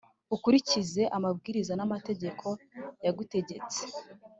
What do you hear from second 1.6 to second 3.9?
n’amategeko yagutegetse,